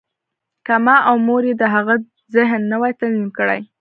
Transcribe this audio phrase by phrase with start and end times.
[0.65, 1.95] که ما او مور یې د هغه
[2.35, 3.59] ذهن نه وای تنظیم کړی